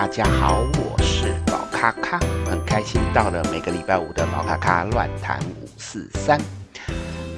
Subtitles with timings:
[0.00, 6.40] 大家好，我是宝咖咖，很开心到了每个礼拜五的宝咖咖乱谈五四三。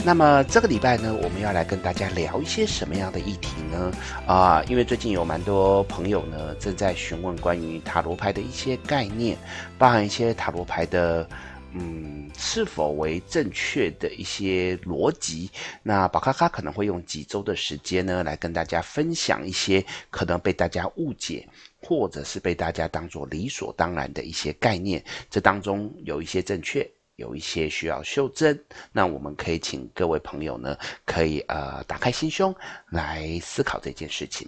[0.05, 3.91] 那么这个礼拜呢，我们要来跟大家聊一些什么样的议题呢？
[4.29, 9.36] 啊、因为最近有蛮多朋友呢正在询问关于塔罗牌的一些概念，
[9.77, 11.27] 包含一些塔罗牌的。
[11.75, 15.50] 嗯，是否为正确的一些逻辑？
[15.82, 21.49] 那宝咖咖可能会用几周的时间呢，来跟大家分享一些可能被大家误解，
[21.80, 25.03] 或者是被大家当作理所当然的一些概念。
[25.30, 28.58] 这当中有一些正确，有一些需要修正。
[28.93, 32.55] 那我们可以请各位朋友呢，可以呃打开心胸
[32.91, 34.47] 来思考这件事情。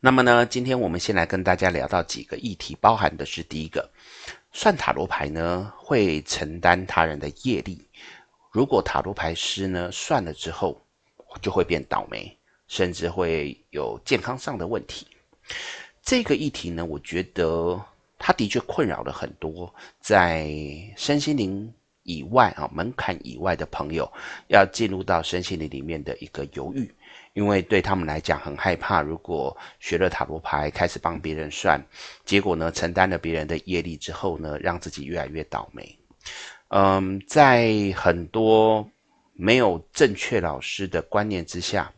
[0.00, 3.90] 那么呢，今天我们先来跟大家聊到几个议题，包含的是第一个。
[4.56, 7.86] 算塔罗牌呢，会承担他人的业力。
[8.52, 10.80] 如果塔罗牌师呢算了之后，
[11.42, 12.38] 就会变倒霉，
[12.68, 15.08] 甚至会有健康上的问题。
[16.02, 17.84] 这个议题呢，我觉得
[18.16, 20.48] 它的确困扰了很多在
[20.96, 24.10] 身心灵以外啊门槛以外的朋友，
[24.48, 26.90] 要进入到身心灵里面的一个犹豫。
[27.32, 31.84] 因为对他们来讲很害怕，如果学了塔罗牌开始帮别人算，
[32.24, 35.98] 结果呢承担了别人的业力之后呢，让自己越来越倒霉。
[36.68, 38.88] 嗯，在很多
[39.32, 41.92] 没有正确老师的观念之下，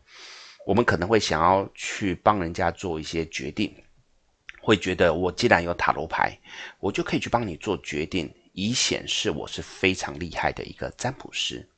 [0.66, 3.70] 我们可能会想要去帮人家做一些决定，
[4.62, 6.34] 会觉得我既然有塔罗牌，
[6.80, 11.68] 我就可以去帮你做决定，以显示我是非常厉害的一个占卜师。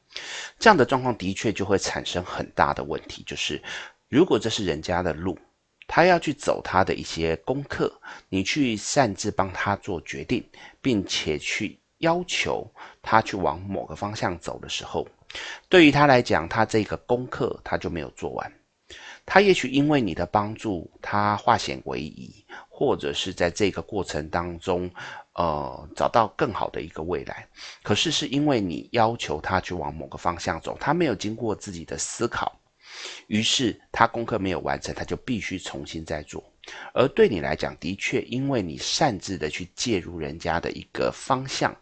[0.58, 3.60] 这样的状况的确就会产生很大的问题，就是
[4.08, 5.36] 如果这是人家的路，
[5.88, 7.92] 他要去走他的一些功课，
[8.28, 10.48] 你去擅自帮他做决定，
[10.80, 12.70] 并且去要求
[13.02, 15.06] 他去往某个方向走的时候，
[15.68, 18.52] 对于他来讲，他这个功课他就没有做完。
[19.27, 24.90] 他也许因为你的帮助，他化险为夷，或者是在这个过程当中，
[25.38, 27.46] 呃，找到更好的一个未来。
[27.84, 32.60] 可是是因为你要求他去往某个方向走，他没有经过自己的思考，
[33.28, 36.42] 于是他功课没有完成，他就必须重新再做。
[36.92, 41.72] 而对你来讲，的确，因为你擅自的去介入人家的一个方向，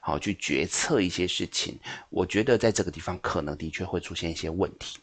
[0.00, 4.98] 好去决策一些事情，我觉得在这个地方可能的确会出现一些问题。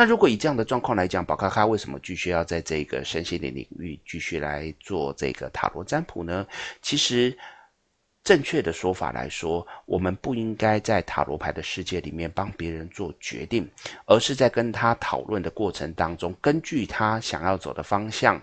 [0.00, 6.46] 那如果以这样的状况来讲，宝咖咖为什么继续要在这个身心灵领域继续来做这个塔罗占卜呢？
[6.80, 7.36] 其实，
[8.24, 13.70] 正确的说法来说，我们不应该在塔罗牌的世界里面帮别人做决定，
[14.06, 18.40] 而是在跟他讨论的过程当中，根据他想要走的方向，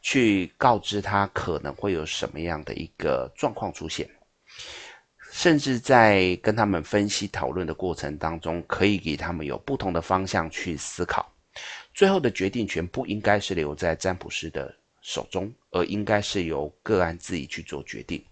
[0.00, 4.08] 去告知他可能会有什么样的一个状况出现。
[5.34, 11.28] 甚至在跟他们分析讨论的过程当中，可以给他们有不同的方向去思考。
[11.92, 18.24] 最后的决定权不应该是留在占卜师的手中，而应该是由个案自己去做决定。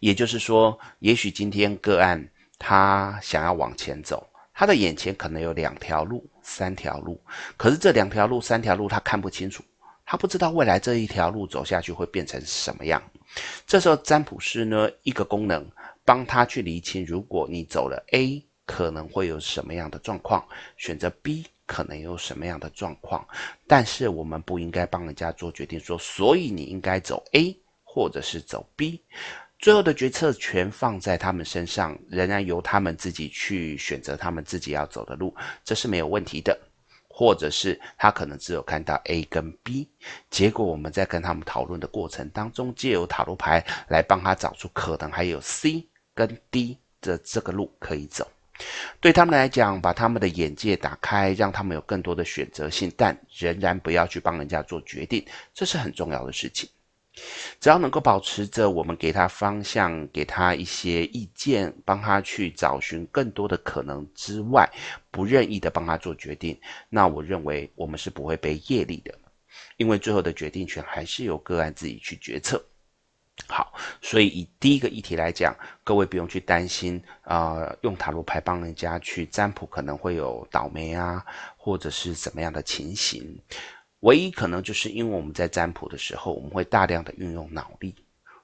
[0.00, 7.22] 也就是说，也许今天个案他想要往前走，他的眼前可能有两条路、三条路，
[7.56, 9.62] 可是这两条路、三条路他看不清楚。
[10.06, 13.02] 他不知道未来这一条路走下去会变成什么样，
[13.66, 15.68] 这时候占卜师呢，一个功能
[16.04, 20.46] 帮他去厘清，如果你走了 A，可能会有什么样的状况，
[20.76, 23.26] 选择 B 可能有什么样的状况，
[23.66, 29.02] 但是我们不应该帮人家做决定说，所以你应该走 A 或者是走 B，
[29.58, 35.34] 最后的决策权放在他们身上，仍然由他们自己去选择他们自己要走的路，
[35.64, 36.56] 这是没有问题的。
[37.18, 39.88] 或者是他可能只有看到 A 跟 B，
[40.28, 48.30] 结果我们在跟他们讨论的过程当中，借由塔罗牌来帮他找出可能还有 C 跟 D 的这个路可以走。
[49.00, 56.68] 对他们来讲，把他们的眼界打开，让他们有更多的选择性，但仍然不要去帮人家做决定，这是很重要的事情。
[57.58, 64.70] 只要能够保持着我们给他方向，给他一些意见，帮他去找寻更多的可能之外，
[65.10, 66.58] 不任意的帮他做决定，
[66.88, 69.14] 那我认为我们是不会被业力的，
[69.76, 72.62] 因为最后的决定权还是由个案自己去决策。
[73.48, 75.54] 好，所以以第一个议题来讲，
[75.84, 81.22] 各位不用去担心啊、呃，用塔罗牌帮人家去占卜可能会有倒霉啊，
[81.58, 83.38] 或者是怎么样的情形。
[84.00, 87.94] 唯一可能就是因为我们在占卜的时候，我们会大量的运用脑力，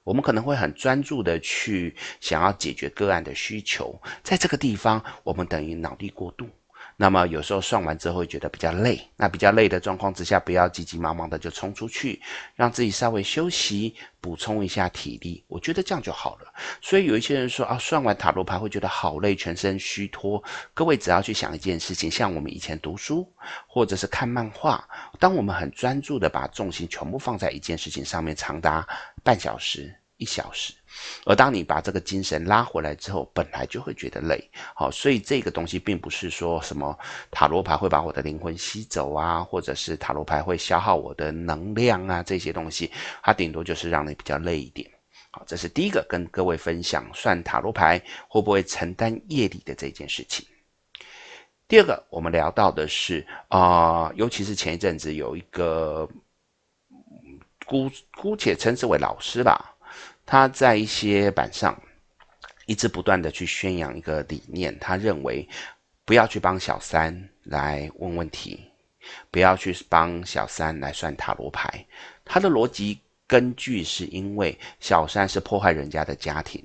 [0.03, 6.49] 我们可能会很专注的去想要解决个案的需求，在这个地方我们等于脑力过度，
[6.95, 12.21] 那么有时候算完之后会觉得比较累，那比较累的状况之下，不要急急忙忙的就冲出去，
[12.55, 16.53] 让自己稍微休息，补充一下体力，我觉得这样就好了。
[16.81, 20.43] 所以有一些人说啊，算完塔罗牌会觉得好累，全身虚脱。
[20.73, 23.27] 各位只要去想一件事情，像我们以前读书
[23.67, 24.87] 或者是看漫画，
[25.19, 28.87] 当我们很专注的把重心全部放在一件事情上面，长达
[29.23, 29.93] 半小时。
[30.23, 30.73] 一小时，
[31.25, 36.97] 而当你把这个精神拉回来之后，本来就会觉得累，好，所以这个东西并不是说什么
[37.29, 42.89] 塔罗牌会把我的灵魂吸走啊，或者是塔罗牌会消耗我的能量啊，这些东西，
[43.21, 44.89] 它顶多就是让你比较累一点。
[45.31, 50.45] 好，这是第一个跟各位分享算塔罗牌会不会承担业力的这件事情。
[51.67, 56.07] 第二个，我们聊到的是啊、尤其是前一阵子有一个
[57.65, 59.72] 姑姑且称之为老师吧。
[60.25, 61.79] 他在一些板上
[62.65, 65.47] 一直不断的去宣扬一个理念，他认为
[66.05, 68.71] 不要去帮小三来问问题，
[69.29, 71.85] 不要去帮小三来算塔罗牌。
[72.23, 76.63] 他的逻辑根据是因为小三是破坏人家的家庭，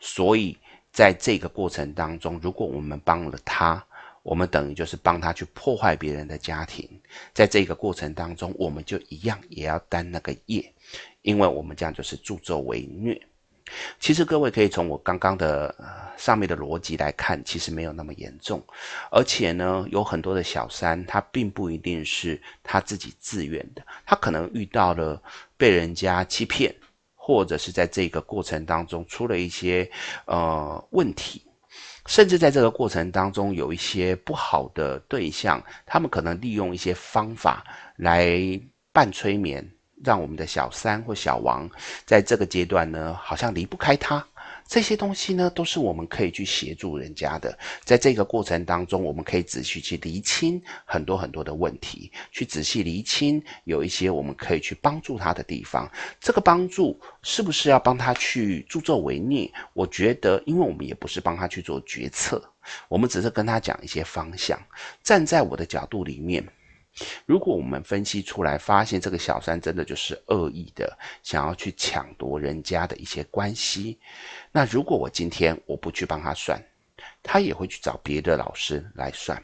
[0.00, 0.56] 所以
[0.92, 3.84] 在这个过程当中，如果我们帮了他，
[4.22, 6.88] 我们等于就是帮他去破坏别人的家庭，
[7.32, 10.72] 在这个过程当中，我们就一样也要担那个业。
[11.26, 13.20] 因为我们这样就是助纣为虐，
[13.98, 15.74] 其实各位可以从我刚刚的
[16.16, 18.62] 上面的逻辑来看，其实没有那么严重，
[19.10, 25.20] 而且呢，有很多的小三，他并不一定是他自己自愿的，他可能遇到了
[25.56, 26.72] 被人家欺骗，
[27.16, 29.90] 或者是在这个过程当中出了一些
[30.26, 31.42] 呃问题，
[32.06, 37.64] 甚至在这个过程当中有一些不好的对象，他们可能利用一些方法
[37.96, 38.38] 来
[38.92, 39.68] 半催眠。
[40.04, 41.68] 让我们的小三或小王
[42.04, 44.26] 在这个阶段呢，好像离不开他。
[44.68, 47.56] 这些东西呢，都是我们可以去协助人家的。
[47.84, 55.88] 在这个过程当中，我们可以仔细去厘清很多很多的问题，去仔细厘清有一些我们可以去帮助他的地方。
[56.20, 59.48] 这个帮助是不是要帮他去助纣为虐？
[59.72, 62.42] 我觉得，因为我们也不是帮他去做决策，
[62.88, 64.60] 我们只是跟他讲一些方向。
[65.00, 66.44] 站在我的角度里面。
[67.26, 73.98] 如果我们分析出来，发现这个小三真的就是恶意的，想要去抢夺人家的一些关系，
[74.50, 76.62] 那如果我今天我不去帮他算，
[77.22, 79.42] 他也会去找别的老师来算。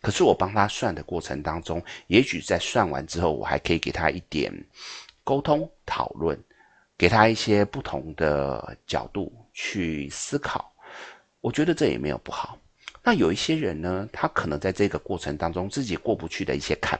[0.00, 4.52] 可是我帮他算的过程当中，也许在算完之后，我还可以给他一点
[5.24, 6.40] 沟通讨论，
[6.96, 10.72] 给他一些不同的角度去思考。
[11.40, 12.56] 我觉得这也没有不好。
[13.06, 16.98] 那有一些人呢，他可能在这个过程当中自己过不去的一些坎，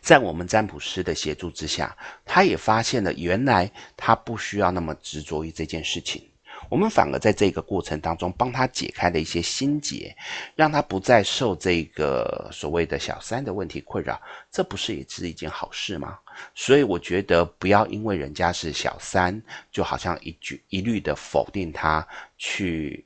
[0.00, 6.22] 在我们占卜师的协助之下，他也发现了原来他不需要那么执着于这件事情。
[6.70, 10.16] 我们反而在这个过程当中帮他解开了一些心结，
[10.54, 14.20] 让他不再受这个所谓的小三的问题困扰，
[14.50, 16.16] 这不是也是一件好事吗？
[16.54, 19.42] 所以我觉得不要因为人家是小三，
[19.72, 22.06] 就好像一句一律的否定他
[22.38, 23.04] 去。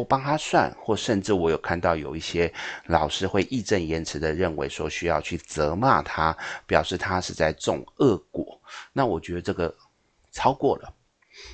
[0.00, 2.50] 不帮他算，或甚至我有看到有一些
[2.86, 6.34] 老师会义正言辞的认为说需要去责骂他，
[6.66, 8.58] 表示他是在种恶果。
[8.94, 9.74] 那我觉得这个
[10.32, 10.90] 超过了。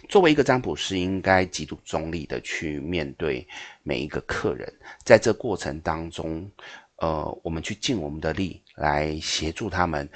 [0.09, 3.45] 作为一个占卜师，应该极度中立的去面对
[3.83, 4.73] 每一个客人，
[5.05, 6.49] 在这过程当中，
[6.99, 10.09] 呃，我们去尽我们的力来协助他们。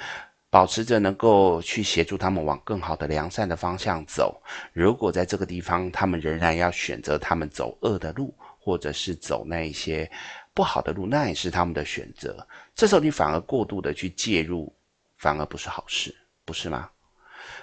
[0.51, 4.39] 保持着能够去协助他们往更好的良善的方向走。
[4.73, 10.11] 如果在这个地方他们仍然要选择他们走恶的路，或者是走那一些
[10.53, 12.45] 不好的路，那也是他们的选择。
[12.75, 14.71] 这时候你反而过度的去介入，
[15.17, 16.89] 反而不是好事，不是吗？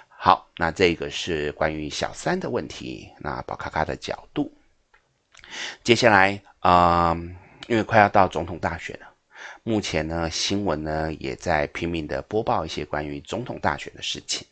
[0.07, 3.07] 好，那这个是关于小三的问题。
[3.19, 4.51] 那宝咖咖的角度，
[5.83, 7.15] 接下来啊、
[7.67, 9.08] 因为快要到总统大选了。
[9.69, 14.43] 目前呢，新闻呢也在拼命的播报一些关于总统大选的事情。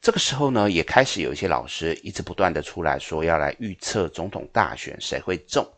[0.00, 5.70] 这个时候呢，也开始有一些老师一直不断的出来说要来预测总统大选谁会中。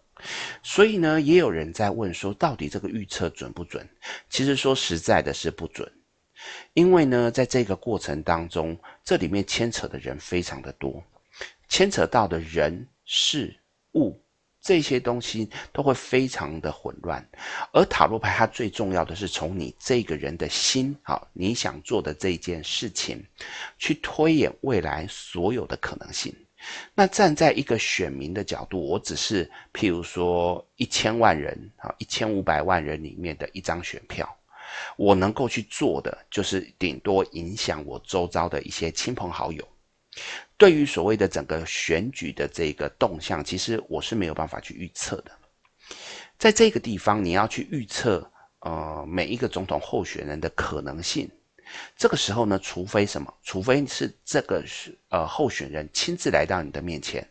[0.63, 3.85] 所以呢，也有人在问说，到底这个预测准不准？
[4.31, 5.93] 其实说实在的是不准，
[6.73, 11.03] 因为呢，在这个过程当中，这里面牵扯的人非常的多，
[11.69, 13.59] 牵扯到的人事
[13.95, 14.23] 物。
[14.63, 17.29] 这些东西都会非常的混乱，
[17.73, 23.21] 而塔罗牌它最重要的是从你这个人的心，好，你想做的这件事情，
[23.77, 26.33] 去推演未来所有的可能性。
[26.95, 34.33] 那站在一个选民的角度，我只是譬如说一千万人，好，一千五百万人里面的一张选票，
[34.97, 39.67] 我能够去做的就是顶多影响我周遭的一些亲朋好友。
[40.57, 45.33] 对于所谓的整个选举的这个动向，其实我是没有办法去预测的。
[46.39, 51.31] 在这个地方，你要去预测呃每一个总统候选人的可能性。
[51.97, 53.33] 这个时候呢，除非什么？
[53.43, 57.27] 除非是这个是呃候选人亲自来到你的面前，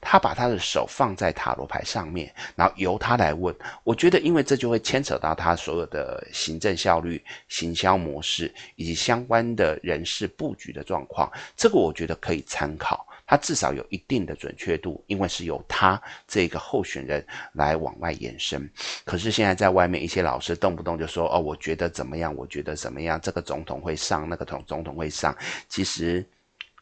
[0.00, 3.54] 他把他的手放在塔罗牌上面，然后由他来问。
[3.84, 13.06] 我觉得，因为这就会牵扯到他所有的行政效率、行销模式以及相关的人事布局的状况，这个我觉得可以参考。
[13.26, 18.68] 他至少有一定的准确度，因为是由他这个候选人来往外延伸。
[19.04, 22.34] 可是现在在外面一些老师动不动就说：“哦，我觉得怎么样？
[22.34, 23.20] 我觉得怎么样？
[23.20, 25.32] 这个总统会上，那个总总统会上。”
[25.70, 26.28] 其实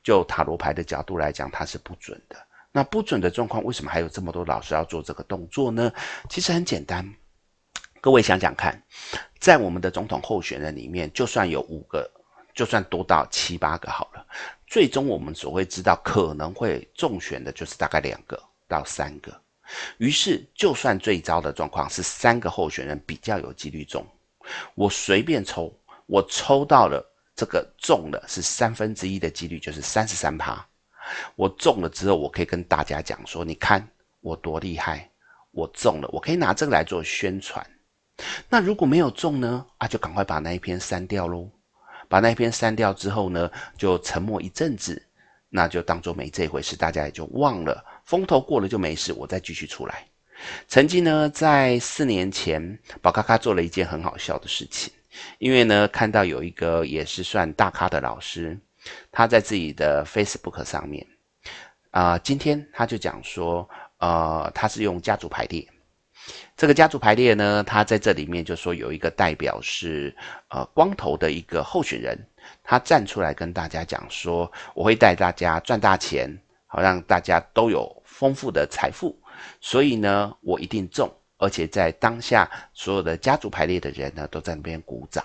[0.03, 2.37] 就塔罗牌的角度来讲，它是不准的。
[2.73, 5.93] 那不准的状况，为什么还有这么多老师要做这个动作呢？
[6.29, 7.09] 其实很简单，
[8.01, 8.83] 各位想想看，
[9.39, 12.11] 在我们的总统候选人里面，就算有五个。
[12.55, 14.27] 就算多到七八个好了，
[14.67, 19.33] 最终我们所会知道可能会中选的就是大概两个到三个。
[19.99, 24.05] 于是，就算最糟的状况是三个候选人比较有几率中，
[24.75, 25.73] 我随便抽，
[26.07, 27.01] 我抽到了
[27.37, 30.68] 这个中了是三分之一的几率，就是三十三趴。
[31.37, 33.87] 我中了之后，我可以跟大家讲说，你看
[34.21, 35.11] 我多厉害，
[35.51, 37.65] 我中了，我可以拿这个来做宣传。
[38.49, 39.65] 那如果没有中呢？
[39.79, 41.49] 啊，就赶快把那一篇删掉喽。
[42.09, 45.01] 把那一篇删掉之后呢，就沉默一阵子，
[45.51, 47.85] 那就当做没这回事，大家也就忘了。
[48.07, 50.07] 风头过了就没事，我再继续出来。
[50.69, 54.91] 曾经呢，在四年前，宝咖咖做了一件很好笑的事情，
[55.39, 58.59] 因为呢，看到有一个也是算大咖的老师，
[59.11, 61.07] 他在自己的 Facebook 上面，
[61.91, 63.69] 啊、今天他就讲说，
[63.99, 65.67] 呃，他是用家族排列。
[66.57, 70.15] 这个家族排列呢，他在这里面就说有一个代表是
[70.49, 72.19] 呃光头的一个候选人，
[72.63, 76.29] 他站出来跟大家讲说，我会带大家赚大钱，
[76.67, 79.17] 好让大家都有丰富的财富，
[79.61, 85.25] 所以呢，我一定中，而且在当下所有的家族排列的人呢都在那边鼓掌，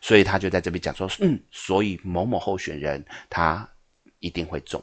[0.00, 3.68] 所以他就在这边讲说，嗯，所以某某候选人他
[4.18, 4.82] 一定会中。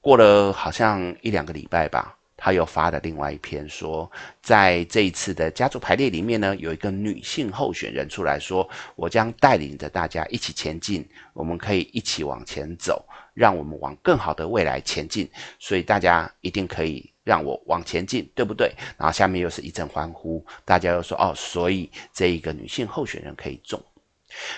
[0.00, 2.18] 过了好像一两个礼拜吧。
[2.44, 4.10] 他又发了另外一篇说，
[4.42, 15.30] 在这一次的家族排列里面呢，有一个女性候选人出来说，我将带领着大家一起前进，我们可以一起往前走，让我们往更好的未来前进。
[15.60, 18.72] 所以大家一定可以让我往前进，对不对？
[18.98, 23.82] 然后下面又是一阵欢呼，大家又说哦，所以这一个女性候选人可以中，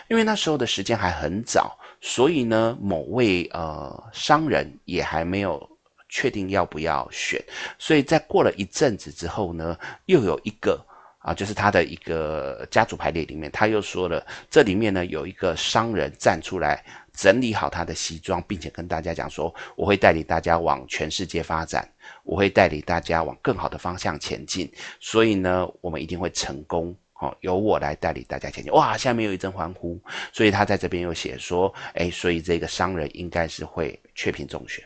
[0.08, 5.68] 因为那时候的时间还很早，所以呢，某位呃商人也还没有。
[6.10, 7.42] 确定要不要选，
[7.76, 10.80] 所以在过了一阵子之后呢，又有一个
[11.18, 21.88] 啊，就是他的一个家族排列里面，他又说了，这里面呢有一个商人站出来整理好他的西装，并且跟大家讲说，我会带领大家往全世界发展，
[22.24, 28.72] 我会带领大家往更好的方向前进，所以呢，我们一定会成功，哦，由我来带领大家前进。
[28.72, 29.98] 哇，下面有一阵欢呼，
[30.32, 34.84] 所以他在这边又写说，哎，所以这个商人应该是会确评中选。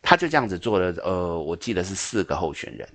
[0.00, 2.88] 他就这样子做了，呃，我记得是四个候选人，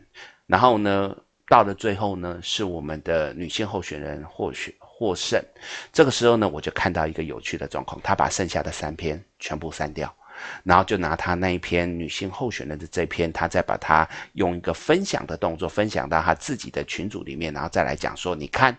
[0.48, 1.16] 然后呢，
[1.48, 5.44] 到了最后呢，是我们的女性候选人获选获胜。
[5.92, 10.16] 这个时候呢，我就看到一个有趣的状况，他把剩下的三篇全部删掉，
[10.64, 18.78] 然后就拿他那一篇女性候选人的这篇，他再把它用一个分享的动作分享到他自己的群组里面，然后再来讲说，你看，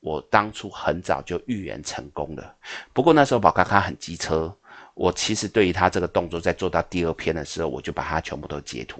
[0.00, 2.56] 我当初很早就预言成功了。
[2.92, 4.52] 不过那时候宝咖咖很机车。
[4.94, 8.98] 我其实对于他这个动作，在做到第二篇的时候，我就把它全部都截图。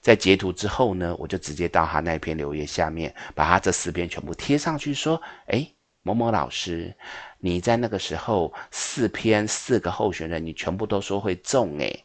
[0.00, 6.94] 在截图之后呢，我就直接到他那篇留言下面，把他这四篇全部贴上去，说：“诶，某某老师，
[7.38, 12.04] 你在那个时候四篇四个候选人，你全部都说会中，诶，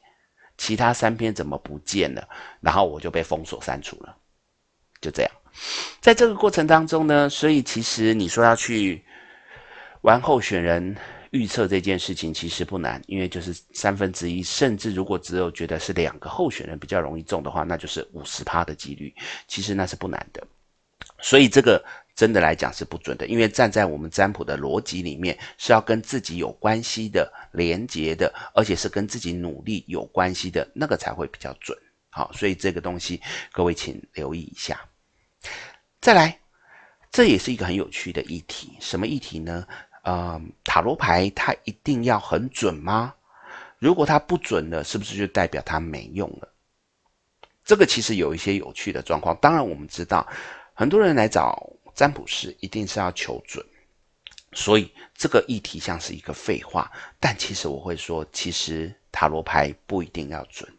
[0.57, 2.27] 其他三篇怎么不见了？”
[2.61, 4.15] 然后我就被封锁删除了。
[5.01, 5.31] 就这样，
[6.01, 9.03] 在这个过程当中呢，所以其实你说要去
[10.01, 10.95] 玩候选人。
[11.31, 19.13] 预测这件事情其实不难，因为就是三分之一，甚至如果只有觉得是两个候选人比较容易中的话，那就是五十趴的几率，
[19.47, 20.45] 其实那是不难的。
[21.19, 21.83] 所以这个
[22.15, 31.77] 真的来讲是不准的，因为站在我们占卜的逻辑里面，是要跟自己有关系的、连结的，而且是跟自己努力有关系的那个才会比较准。
[32.09, 34.79] 好，所以这个东西各位请留意一下。
[36.01, 36.39] 再来，
[37.11, 39.65] 这也是一个很有趣的议题，什么议题呢？
[40.09, 43.13] 嗯，塔罗牌它一定要很准吗？
[43.77, 46.47] 如果它不准了，是不是就代表它没用了？
[47.65, 49.35] 这个其实有一些有趣的状况。
[49.41, 50.25] 当然，我们知道
[50.73, 51.61] 很多人来找
[51.93, 53.61] 占卜师一定是要求准，
[54.53, 56.89] 所以这个议题像是一个废话。
[57.19, 60.71] 但其实我会说，其实塔罗牌不一定要准。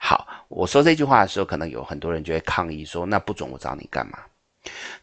[0.00, 4.18] 好，我说这句话的时候，可能有很多人就会抗议说：“那不准我找你干嘛？”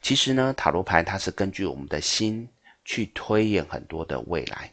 [0.04, 2.46] 其实呢，塔罗牌它是根据我们的心
[2.92, 4.70] 去推演很多的未来。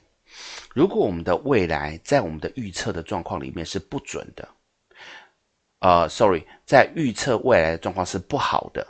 [0.75, 4.49] 如果我们的未来在我们的预测的状况里面是不准的，
[5.79, 8.85] 呃，sorry，在预测未来的状况是不好的，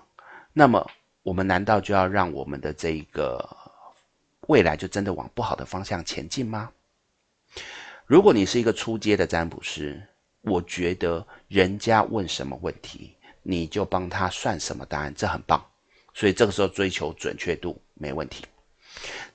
[0.54, 0.90] 那么
[1.23, 3.47] 我们难道就要让我们的这个
[4.47, 6.73] 未来就真的往不好的方向前进吗？
[8.06, 10.02] 如果你是一个初阶的占卜师，
[10.40, 15.62] 我觉得人家问什么问题，你就帮他算什么答案，这很棒。
[16.14, 18.47] 所以这个时候追求准确度没问题。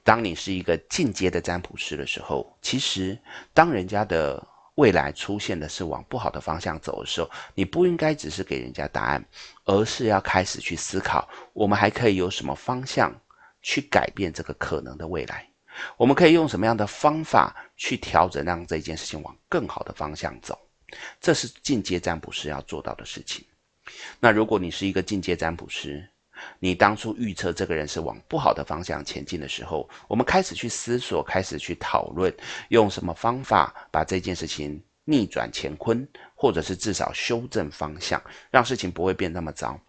[0.03, 3.17] 当你是一个进阶的占卜师的时候，其实
[3.53, 4.45] 当人家的
[4.75, 9.23] 未来出现的是往不好的方向走的时候，你不应该只是给人家答案，
[9.65, 13.13] 而是要开始去思考，我们还可以有什么方向
[13.61, 15.47] 去改变这个可能的未来？
[15.97, 20.57] 我们可以用什么样的方法去调整，让这件事情往更好的方向走？
[21.19, 23.43] 这是进阶占卜师要做到的事情。
[24.19, 26.07] 那如果你是一个进阶占卜师，
[26.59, 32.33] 你当初预测这个人是往不好的方向前进的时候，我们开始去思索，开始去讨论，
[32.69, 39.79] 用什么方法把这件事情逆转乾坤，或者是至少修正方向，让事情不会变那么糟。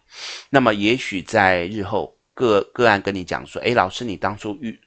[0.49, 4.79] 那么，也许在日后个个案跟你讲说：“诶，老师，你当初预。”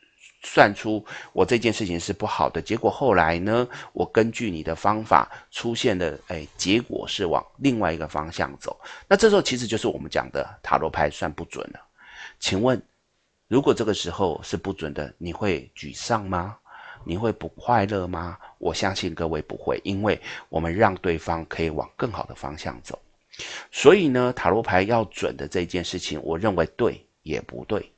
[0.42, 8.78] 算出我这件事情是不好的，结果后来呢，我根据你的方法出现的，哎，结果是往另外一个方向走。
[9.09, 11.80] 那这时候其实就是我们讲的塔罗牌算不准了。
[12.38, 12.80] 请问，
[13.49, 16.57] 如果这个时候是不准的，你会沮丧吗？
[17.04, 18.38] 你会不快乐吗？
[18.59, 22.99] 我相信各位不会，因为我们让对方可以往更好的方向走。
[23.71, 27.90] 所以呢，塔罗牌要准的这件事情，我认为对也不对。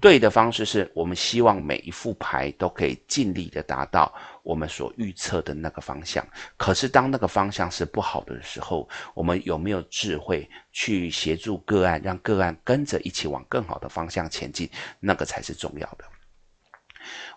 [0.00, 6.26] 对的方式是我们希望每一副牌都可以尽力的达到我们所预测的那个方向。
[6.56, 14.68] 可是当那个方向是不好的时候，我们有没有智慧去协助个案，让个案跟着一起往更好的方向前进？
[15.00, 16.04] 那个才是重要的。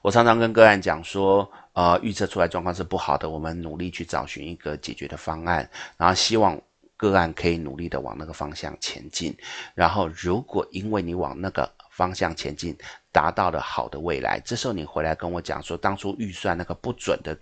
[0.01, 6.59] 我常常跟个案讲说，呃，预测出来状况是不好的，我们努力去找寻一个解决的方案，然后希望
[6.97, 9.35] 个案可以努力的往那个方向前进。
[9.75, 12.73] 然后如果因为你往那个方向前进，
[13.11, 14.39] 达到了好的未来。
[14.45, 17.37] 这时候你回来跟我讲说，当初预算那个不准的，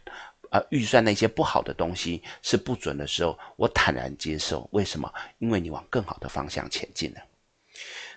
[0.49, 4.67] 呃，预算那些不好的东西是不准的时候，我坦然接受。
[4.71, 5.13] 为什么？
[5.37, 7.21] 因为你往更好的方向前进了。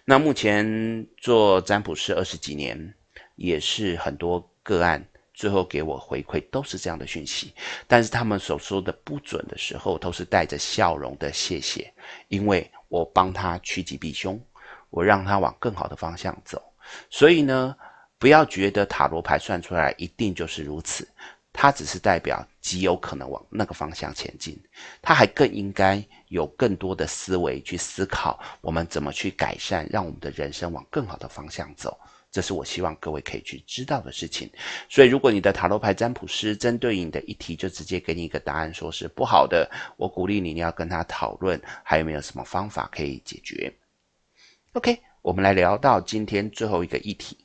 [0.07, 2.95] 那目前做占卜师二十几年，
[3.37, 7.53] 也是很多个案最后给我回馈都是这样的讯息，
[7.87, 11.93] 但是他们所说的不准的时候，都是带着笑容的谢谢，
[12.29, 14.41] 因为我帮他趋吉避凶。
[14.91, 16.63] 我让他往更好的方向走，
[17.09, 17.75] 所以呢，
[18.19, 21.09] 不要觉得塔罗牌算出来一定就是如此，
[21.53, 24.61] 它只是代表极有可能往那个方向前进，
[25.01, 31.99] 它还更应该有更多的思维去思考我们怎么去改善，让我们的人生往更好的方向走。
[32.33, 34.49] 这是我希望各位可以去知道的事情。
[34.89, 43.73] 所以，如果你的塔罗牌占卜师针对你的一题就直接给你一个答案，说是不好的，我鼓励你，你要跟他讨论，还有没有什么方法可以解决。
[44.75, 47.37] OK，我们来聊到今天最后一个议题。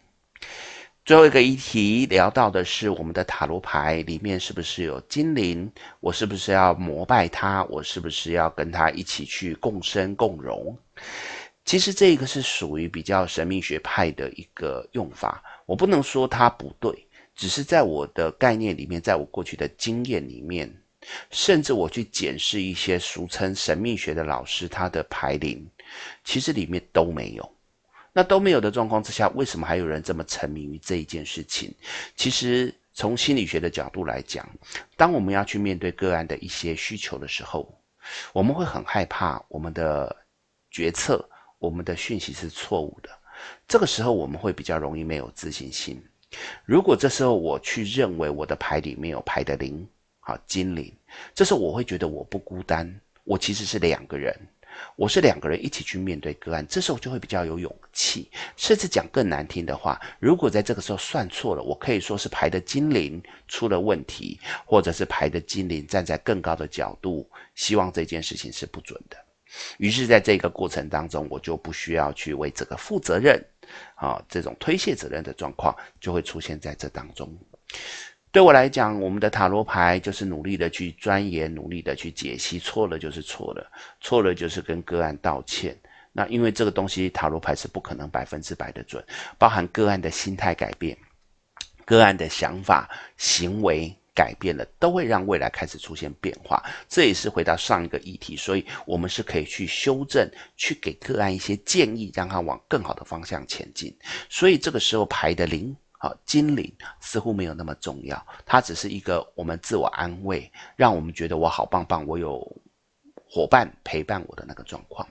[1.04, 5.72] 最后一个议题聊到的是我们的塔罗牌里面是不是有精灵？
[6.02, 7.64] 我是不是要膜拜它？
[7.64, 10.78] 我是不是要跟它一起去共生共荣？
[11.66, 15.44] 其实这个是属于比较神秘学派的一个用法。
[15.66, 20.72] 我不能说它不对，只是在我的概念里面，在我过去的经验里面，
[21.32, 25.68] 甚至我去检视一些俗称神秘学的老师他的牌灵。
[26.24, 27.52] 其实里面都没有，
[28.14, 31.74] 那都没有的状况之下，为什么还有人这么沉迷于这一件事情？
[32.16, 34.48] 其实从心理学的角度来讲，
[34.96, 37.78] 当我们要去面对个案的一些需求的时候，
[38.32, 40.16] 我们会很害怕我们的
[40.72, 41.28] 决策、
[41.60, 43.10] 我们的讯息是错误的。
[43.68, 46.02] 这个时候我们会比较容易没有自信心。
[46.66, 49.88] 如果这时候我去认为我的牌里面有牌的灵，
[50.20, 50.94] 好精灵，
[51.34, 54.34] 这时候我会觉得我不孤单，我其实是两个人。
[54.96, 58.30] 我是两个人一起去面对个案，这时候就会比较有勇气。
[58.56, 69.18] 甚至讲更难听的话，如果在这个时候算错了，我可以说是牌的精灵出了问题，或者是牌的精灵站在更高的角度，希望这件事情是不准的。
[69.78, 73.42] 于是，在这个过程当中，我就不需要去为这个负责任，
[73.96, 77.34] 啊，这种推卸责任的状况就会出现在这当中。
[78.36, 83.72] 对我来讲，我们的塔罗牌就是努力的去钻研，努力的去解析，错了就是错了，
[84.02, 85.74] 错了就是跟个案道歉。
[86.12, 89.02] 那因为这个东西，塔罗牌是不可能百分之百的准，
[89.38, 90.98] 包含个案的心态改变、
[91.86, 96.62] 个案的想法、行为改变了，都会让未来开始出现变化。
[96.90, 103.98] 这也是回到上一个议题，所以我们是可以去修正，去给个案一些建议，让他往更好的方向前进。
[104.30, 105.74] 所以这个时候牌的灵
[106.06, 112.40] 啊，精灵似乎没有那么重要，它只是一个我们自我安慰，让我们觉得我好棒棒，我有
[113.28, 115.08] 伙伴陪伴我的那个状况。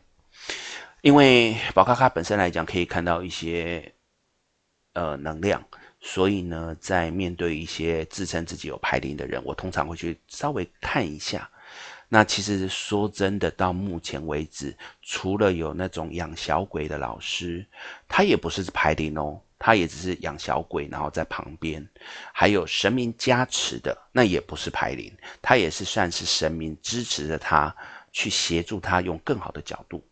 [1.03, 3.93] 因为宝咖咖本身来讲，可以看到一些
[4.93, 5.63] 呃能量。
[6.07, 11.51] 所以呢，在面对一些自称自己有牌灵的人，我通常会去稍微看一下。
[12.11, 17.67] 那其实说真的，到目前为止，除了有那种养小鬼的老师，
[18.07, 21.89] 他也不是牌灵哦，他也只是养小鬼，然后在旁边。
[22.35, 27.75] 还有神明加持的，那也不是牌灵，他也是算是神明支持着他，
[28.13, 30.05] 去协助他用更好的角度。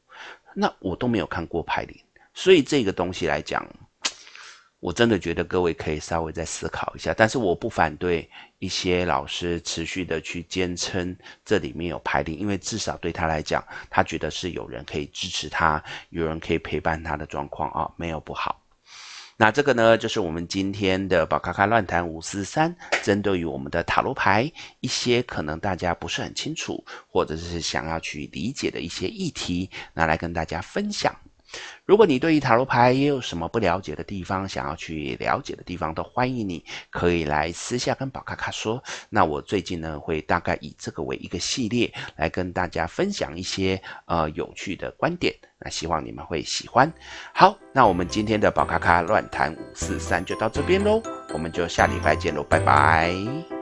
[0.55, 1.95] 那我都没有看过牌灵，
[2.33, 3.63] 所以这个东西来讲。
[4.81, 18.62] 我真的觉得各位可以稍微再思考一下，但是我不反对一些老师持续的去坚称这里面有牌灵，因为至少对他来讲，他觉得是有人可以支持他，有人可以陪伴他的状况啊，没有不好。
[19.37, 31.15] 那这个呢，就是我们今天的宝咖咖乱谈五四三，针对于我们的塔罗牌一些可能大家不是很清楚，或者是想要去理解的一些议题，拿来跟大家分享。
[31.85, 38.83] 如果你对于塔罗牌也有什么不了解的地方，想要去了解的地方，都欢迎你可以来私下跟宝咖咖说。
[39.09, 45.35] 那我最近呢，会大概以这个为一个系列，来跟大家分享一些呃有趣的观点。
[45.59, 46.93] 那希望你们会喜欢。
[47.35, 53.62] 好，那我们今天的宝咖咖乱谈五四三就到这边喽，我们就下礼拜见喽，拜拜。